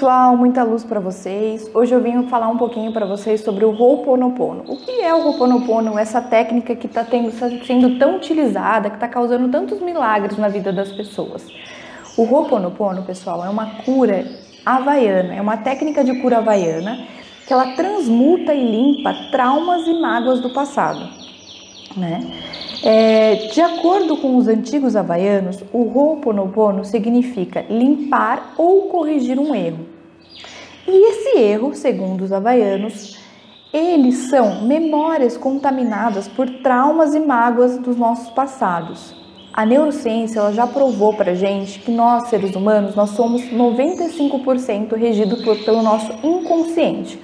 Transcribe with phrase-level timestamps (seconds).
[0.00, 1.70] pessoal, muita luz para vocês.
[1.74, 4.64] Hoje eu vim falar um pouquinho para vocês sobre o Ho'oponopono.
[4.66, 5.98] O que é o Ho'oponopono?
[5.98, 10.90] Essa técnica que está sendo tão utilizada, que está causando tantos milagres na vida das
[10.90, 11.46] pessoas.
[12.16, 14.24] O Ho'oponopono, pessoal, é uma cura
[14.64, 17.06] havaiana, é uma técnica de cura havaiana
[17.46, 21.10] que ela transmuta e limpa traumas e mágoas do passado,
[21.94, 22.20] né?
[22.82, 29.86] É, de acordo com os antigos havaianos, o Ho'oponopono significa limpar ou corrigir um erro.
[30.88, 33.18] E esse erro, segundo os havaianos,
[33.72, 39.14] eles são memórias contaminadas por traumas e mágoas dos nossos passados.
[39.52, 45.42] A neurociência ela já provou para gente que nós, seres humanos, nós somos 95% regidos
[45.64, 47.20] pelo nosso inconsciente.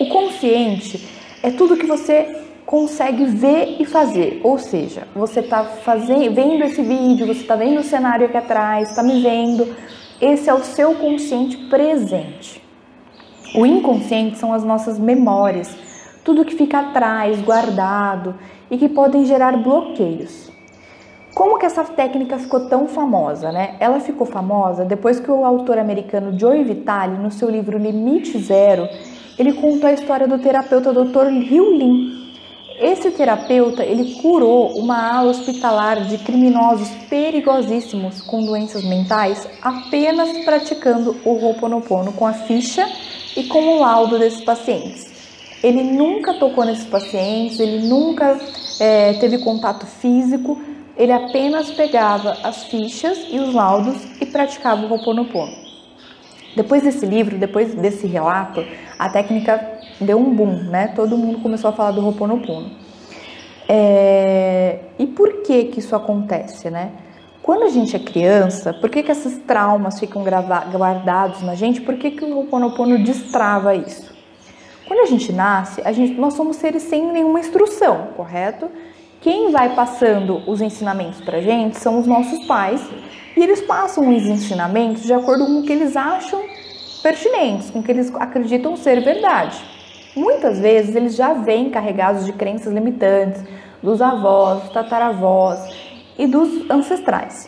[0.00, 1.06] O consciente
[1.42, 4.40] é tudo que você consegue ver e fazer.
[4.42, 8.90] Ou seja, você está fazendo, vendo esse vídeo, você está vendo o cenário aqui atrás,
[8.90, 9.74] está me vendo.
[10.20, 12.60] Esse é o seu consciente presente.
[13.54, 15.74] O inconsciente são as nossas memórias,
[16.24, 18.34] tudo que fica atrás, guardado
[18.70, 20.50] e que podem gerar bloqueios.
[21.32, 23.76] Como que essa técnica ficou tão famosa, né?
[23.78, 28.88] Ela ficou famosa depois que o autor americano Joe Vitale, no seu livro Limite Zero,
[29.38, 31.26] ele contou a história do terapeuta Dr.
[31.30, 32.25] Liu Lin,
[32.78, 41.16] esse terapeuta ele curou uma ala hospitalar de criminosos perigosíssimos com doenças mentais apenas praticando
[41.24, 42.86] o Ho'oponopono com a ficha
[43.36, 45.06] e com o laudo desses pacientes.
[45.62, 48.38] Ele nunca tocou nesses pacientes, ele nunca
[48.78, 50.60] é, teve contato físico,
[50.96, 55.66] ele apenas pegava as fichas e os laudos e praticava o Ho'oponopono.
[56.54, 58.64] Depois desse livro, depois desse relato,
[58.98, 60.88] a técnica deu um boom, né?
[60.88, 62.70] Todo mundo começou a falar do Ho'oponopono.
[63.68, 64.80] É...
[64.98, 66.92] E por que que isso acontece, né?
[67.42, 71.80] Quando a gente é criança, por que que esses traumas ficam guardados na gente?
[71.80, 74.14] Por que que o Ho'oponopono destrava isso?
[74.86, 78.68] Quando a gente nasce, a gente, nós somos seres sem nenhuma instrução, correto?
[79.20, 82.80] Quem vai passando os ensinamentos pra gente são os nossos pais,
[83.36, 86.42] e eles passam os ensinamentos de acordo com o que eles acham
[87.02, 89.75] pertinentes, com o que eles acreditam ser verdade.
[90.16, 93.44] Muitas vezes eles já vêm carregados de crenças limitantes
[93.82, 95.60] dos avós, dos tataravós
[96.18, 97.46] e dos ancestrais.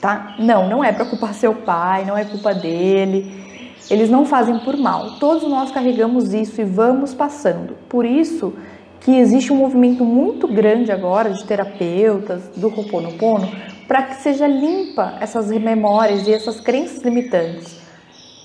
[0.00, 0.34] Tá?
[0.38, 3.46] Não, não é para culpar seu pai, não é culpa dele.
[3.88, 5.12] Eles não fazem por mal.
[5.20, 7.76] Todos nós carregamos isso e vamos passando.
[7.88, 8.52] Por isso
[9.00, 13.48] que existe um movimento muito grande agora de terapeutas do Ho'oponopono
[13.86, 17.76] para que seja limpa essas memórias e essas crenças limitantes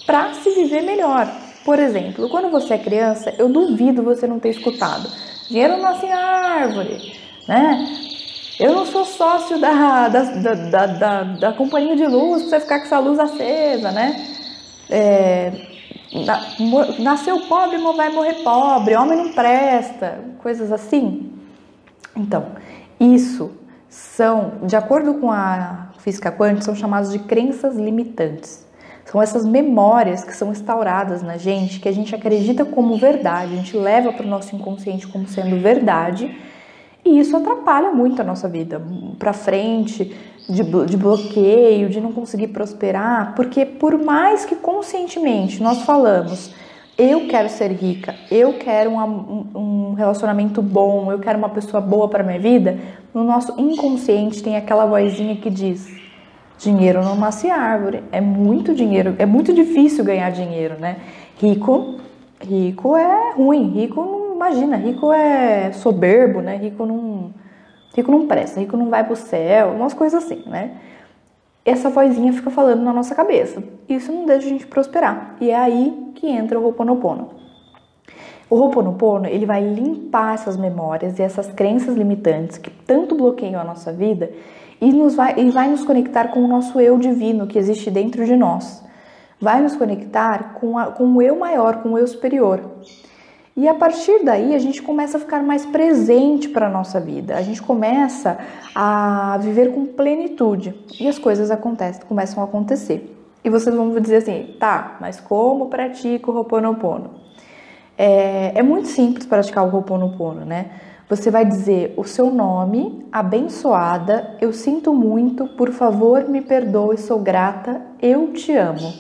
[0.05, 1.27] para se viver melhor.
[1.63, 5.09] Por exemplo, quando você é criança, eu duvido você não ter escutado.
[5.47, 7.85] Dinheiro nasce em árvore, né?
[8.59, 12.79] Eu não sou sócio da, da, da, da, da companhia de luz para você ficar
[12.79, 14.25] com essa luz acesa, né?
[14.89, 15.51] É,
[16.99, 21.31] nasceu pobre, vai morrer pobre, homem não presta, coisas assim.
[22.15, 22.47] Então,
[22.99, 23.51] isso
[23.89, 28.65] são, de acordo com a física quântica, são chamados de crenças limitantes.
[29.11, 33.57] São essas memórias que são instauradas na gente, que a gente acredita como verdade, a
[33.57, 36.33] gente leva para o nosso inconsciente como sendo verdade,
[37.03, 38.81] e isso atrapalha muito a nossa vida
[39.19, 40.15] para frente,
[40.47, 46.53] de, de bloqueio, de não conseguir prosperar, porque por mais que conscientemente nós falamos,
[46.97, 52.07] eu quero ser rica, eu quero um, um relacionamento bom, eu quero uma pessoa boa
[52.07, 52.79] para minha vida,
[53.13, 55.99] no nosso inconsciente tem aquela vozinha que diz:
[56.61, 58.03] Dinheiro não nasce árvore.
[58.11, 60.97] É muito dinheiro, é muito difícil ganhar dinheiro, né?
[61.37, 61.95] Rico,
[62.39, 66.57] rico é ruim, rico não imagina, rico é soberbo, né?
[66.57, 67.33] Rico não,
[67.95, 70.77] rico não presta, rico não vai pro céu, umas coisas assim, né?
[71.65, 73.63] Essa vozinha fica falando na nossa cabeça.
[73.89, 75.37] Isso não deixa a gente prosperar.
[75.41, 77.29] E é aí que entra o Ho'oponopono.
[78.47, 83.63] O Ho'oponopono, ele vai limpar essas memórias e essas crenças limitantes que tanto bloqueiam a
[83.63, 84.31] nossa vida
[84.81, 88.25] e, nos vai, e vai nos conectar com o nosso eu divino que existe dentro
[88.25, 88.83] de nós.
[89.39, 92.59] Vai nos conectar com, a, com o eu maior, com o eu superior.
[93.55, 97.35] E a partir daí a gente começa a ficar mais presente para a nossa vida.
[97.35, 98.37] A gente começa
[98.73, 103.17] a viver com plenitude e as coisas acontecem, começam a acontecer.
[103.43, 107.11] E vocês vão dizer assim, tá, mas como pratico o Ho'oponopono?
[107.97, 110.71] É, é muito simples praticar o Ho'oponopono, né?
[111.11, 117.19] Você vai dizer o seu nome, abençoada, eu sinto muito, por favor me perdoe, sou
[117.19, 118.93] grata, eu te amo.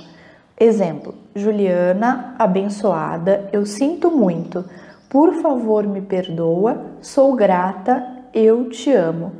[0.59, 4.65] Exemplo: Juliana, abençoada, eu sinto muito,
[5.09, 9.31] por favor me perdoa, sou grata, eu te amo.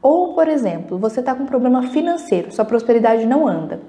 [0.00, 3.80] Ou, por exemplo, você está com um problema financeiro, sua prosperidade não anda.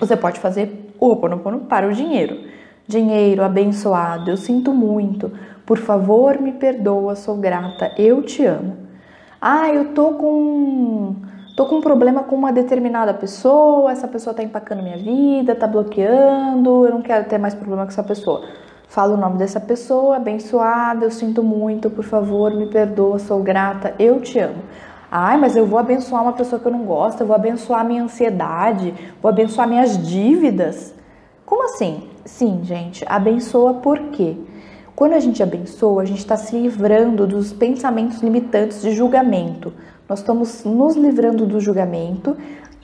[0.00, 2.36] Você pode fazer o Ho'oponopono para o dinheiro.
[2.90, 5.30] Dinheiro abençoado, eu sinto muito.
[5.64, 8.78] Por favor, me perdoa, sou grata, eu te amo.
[9.40, 11.14] Ah, eu tô com
[11.56, 15.68] tô com um problema com uma determinada pessoa, essa pessoa tá empacando minha vida, tá
[15.68, 18.42] bloqueando, eu não quero ter mais problema com essa pessoa.
[18.88, 23.94] Fala o nome dessa pessoa, abençoada, eu sinto muito, por favor, me perdoa, sou grata,
[24.00, 24.64] eu te amo.
[25.08, 28.02] Ai, mas eu vou abençoar uma pessoa que eu não gosto, eu vou abençoar minha
[28.02, 28.92] ansiedade,
[29.22, 30.92] vou abençoar minhas dívidas.
[31.46, 32.09] Como assim?
[32.24, 34.36] Sim, gente, abençoa por quê?
[34.94, 39.72] Quando a gente abençoa, a gente está se livrando dos pensamentos limitantes de julgamento.
[40.08, 42.36] Nós estamos nos livrando do julgamento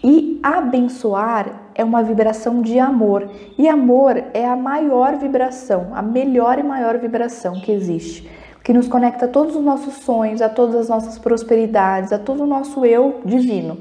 [0.03, 3.29] e abençoar é uma vibração de amor.
[3.59, 8.29] E amor é a maior vibração, a melhor e maior vibração que existe
[8.67, 12.43] que nos conecta a todos os nossos sonhos, a todas as nossas prosperidades, a todo
[12.43, 13.79] o nosso eu divino.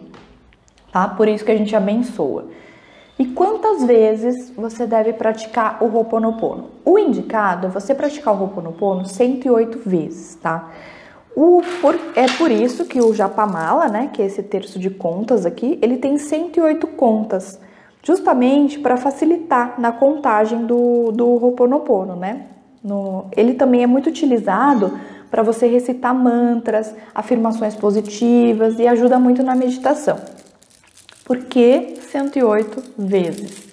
[0.91, 1.07] Tá?
[1.07, 2.45] Por isso que a gente abençoa.
[3.17, 6.69] E quantas vezes você deve praticar o Ho'oponopono?
[6.83, 10.69] O indicado é você praticar o Ho'oponopono 108 vezes, tá?
[11.33, 15.45] O, por, é por isso que o Japamala, né, que é esse terço de contas
[15.45, 17.59] aqui, ele tem 108 contas,
[18.03, 22.47] justamente para facilitar na contagem do, do Ho'oponopono, né?
[22.83, 24.99] No, ele também é muito utilizado
[25.31, 30.17] para você recitar mantras, afirmações positivas e ajuda muito na meditação.
[31.25, 33.67] Por que 108 vezes?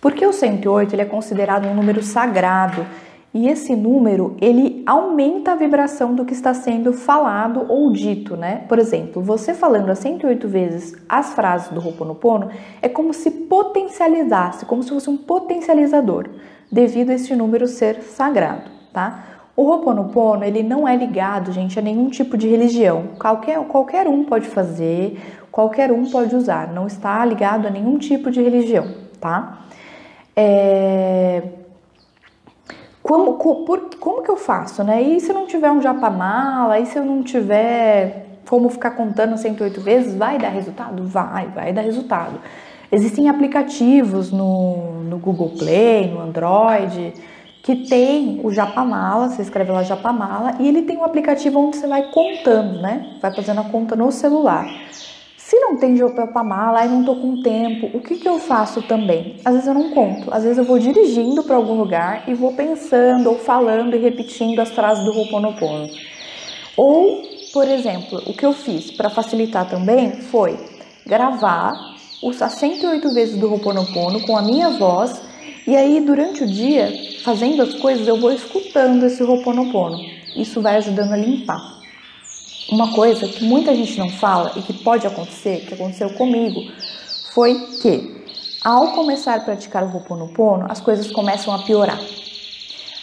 [0.00, 2.86] Porque o 108 ele é considerado um número sagrado
[3.34, 8.62] e esse número ele aumenta a vibração do que está sendo falado ou dito, né?
[8.68, 12.50] Por exemplo, você falando a 108 vezes as frases do Ho'oponopono
[12.80, 16.28] é como se potencializasse, como se fosse um potencializador
[16.70, 19.24] devido a este número ser sagrado, tá?
[19.56, 23.08] O Ho'oponopono, ele não é ligado, gente, a nenhum tipo de religião.
[23.18, 25.18] Qualquer, qualquer um pode fazer,
[25.56, 26.70] qualquer um pode usar.
[26.70, 28.88] Não está ligado a nenhum tipo de religião,
[29.18, 29.60] tá?
[30.36, 31.42] É...
[33.02, 35.00] Como, por, como que eu faço, né?
[35.00, 39.38] E se eu não tiver um japamala, e se eu não tiver como ficar contando
[39.38, 41.02] 108 vezes, vai dar resultado?
[41.04, 42.38] Vai, vai dar resultado.
[42.92, 47.14] Existem aplicativos no, no Google Play, no Android,
[47.62, 51.86] que tem o Japamala, você escreve lá Japamala, e ele tem um aplicativo onde você
[51.86, 53.16] vai contando, né?
[53.22, 54.68] Vai fazendo a conta no celular.
[55.68, 59.34] Não tem Japamala, aí não tô com tempo, o que que eu faço também?
[59.44, 62.52] Às vezes eu não conto, às vezes eu vou dirigindo para algum lugar e vou
[62.52, 65.90] pensando ou falando e repetindo as frases do Ho'oponopono.
[66.76, 67.20] Ou,
[67.52, 70.56] por exemplo, o que eu fiz para facilitar também foi
[71.04, 71.96] gravar
[72.40, 75.20] as 108 vezes do Ho'oponopono com a minha voz
[75.66, 76.92] e aí durante o dia,
[77.24, 79.98] fazendo as coisas, eu vou escutando esse Ho'oponopono.
[80.36, 81.75] Isso vai ajudando a limpar.
[82.70, 86.60] Uma coisa que muita gente não fala e que pode acontecer, que aconteceu comigo,
[87.32, 88.24] foi que
[88.64, 92.00] ao começar a praticar o Ho'oponopono, as coisas começam a piorar.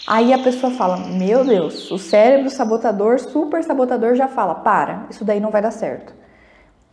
[0.05, 5.23] Aí a pessoa fala: Meu Deus, o cérebro sabotador, super sabotador já fala: Para, isso
[5.23, 6.13] daí não vai dar certo.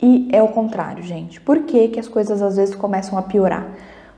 [0.01, 1.41] E é o contrário, gente.
[1.41, 3.67] Por que, que as coisas às vezes começam a piorar?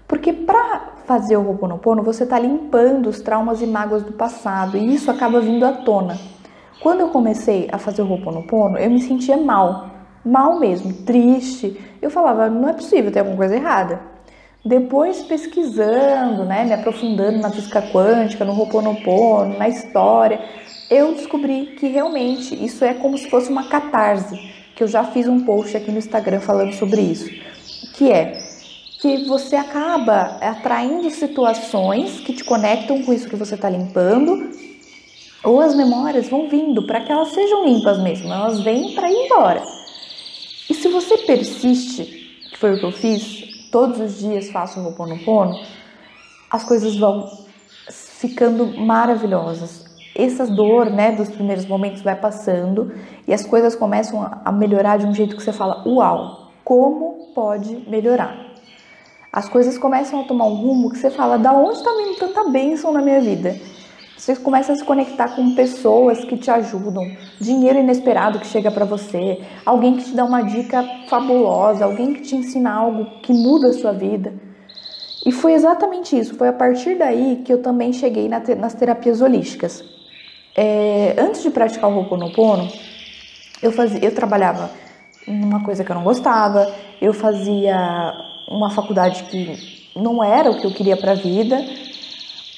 [0.07, 4.93] Porque para fazer o Ho'oponopono, você está limpando os traumas e mágoas do passado e
[4.93, 6.17] isso acaba vindo à tona.
[6.83, 9.89] Quando eu comecei a fazer o Ho'oponopono, eu me sentia mal,
[10.23, 11.79] mal mesmo, triste.
[12.01, 14.01] Eu falava, não é possível, tem alguma coisa errada.
[14.65, 20.41] Depois pesquisando, né, me aprofundando na física quântica, no Ho'oponopono, na história,
[20.89, 24.37] eu descobri que realmente isso é como se fosse uma catarse
[24.75, 27.29] que eu já fiz um post aqui no Instagram falando sobre isso,
[27.95, 28.39] que é
[28.99, 34.51] que você acaba atraindo situações que te conectam com isso que você está limpando,
[35.43, 39.25] ou as memórias vão vindo para que elas sejam limpas mesmo, elas vêm para ir
[39.25, 39.63] embora.
[40.69, 42.03] E se você persiste,
[42.51, 45.59] que foi o que eu fiz, todos os dias faço o Ho'oponopono,
[46.49, 47.29] as coisas vão
[47.89, 49.83] ficando maravilhosas
[50.15, 52.93] essa dor, né, dos primeiros momentos vai passando
[53.27, 57.83] e as coisas começam a melhorar de um jeito que você fala, uau, como pode
[57.89, 58.37] melhorar?
[59.31, 62.49] As coisas começam a tomar um rumo que você fala, da onde está vindo tanta
[62.49, 63.59] bênção na minha vida?
[64.23, 67.05] Você começa a se conectar com pessoas que te ajudam,
[67.41, 72.21] dinheiro inesperado que chega para você, alguém que te dá uma dica fabulosa, alguém que
[72.21, 74.33] te ensina algo que muda a sua vida.
[75.25, 79.83] E foi exatamente isso, foi a partir daí que eu também cheguei nas terapias holísticas.
[80.55, 82.69] É, antes de praticar o Ho'oponopono,
[83.61, 84.71] eu eu trabalhava
[85.27, 87.75] numa coisa que eu não gostava, eu fazia
[88.47, 91.61] uma faculdade que não era o que eu queria para a vida,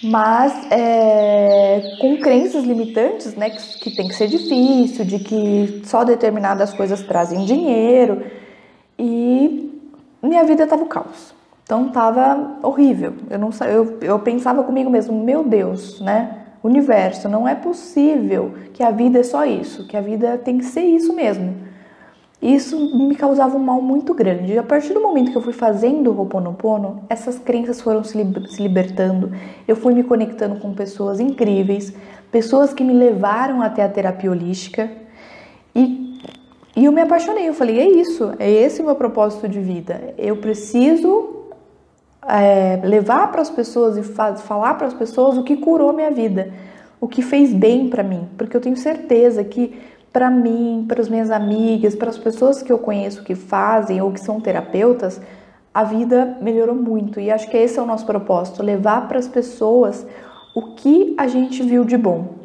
[0.06, 6.04] mas é, com crenças limitantes, né, que, que tem que ser difícil, de que só
[6.04, 8.24] determinadas coisas trazem dinheiro,
[9.00, 9.72] e
[10.22, 11.34] minha vida estava o caos.
[11.64, 13.14] Então tava horrível.
[13.30, 16.42] Eu não eu, eu pensava comigo mesmo, meu Deus, né?
[16.64, 20.66] Universo, não é possível que a vida é só isso, que a vida tem que
[20.66, 21.65] ser isso mesmo.
[22.46, 24.54] Isso me causava um mal muito grande.
[24.54, 28.16] E a partir do momento que eu fui fazendo o Ho'oponopono, essas crenças foram se,
[28.50, 29.32] se libertando.
[29.68, 31.92] Eu fui me conectando com pessoas incríveis,
[32.32, 34.92] pessoas que me levaram até a terapia holística.
[35.74, 36.22] E,
[36.76, 37.50] e eu me apaixonei.
[37.50, 40.14] Eu falei: é isso, é esse o meu propósito de vida.
[40.16, 41.48] Eu preciso
[42.28, 46.54] é, levar para as pessoas e falar para as pessoas o que curou minha vida,
[47.02, 51.10] o que fez bem para mim, porque eu tenho certeza que para mim, para as
[51.10, 55.20] minhas amigas, para as pessoas que eu conheço que fazem ou que são terapeutas,
[55.74, 57.20] a vida melhorou muito.
[57.20, 60.08] E acho que esse é o nosso propósito: levar para as pessoas
[60.56, 62.36] o que a gente viu de bom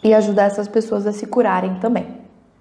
[0.00, 2.06] e ajudar essas pessoas a se curarem também.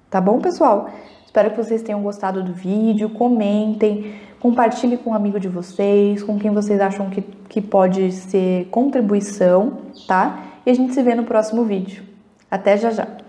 [0.10, 0.89] Tá bom, pessoal?
[1.24, 3.12] Espero que vocês tenham gostado do vídeo.
[3.12, 8.65] Comentem, compartilhem com um amigo de vocês, com quem vocês acham que, que pode ser
[8.72, 10.46] contribuição, tá?
[10.65, 12.03] E a gente se vê no próximo vídeo.
[12.50, 13.25] Até já já!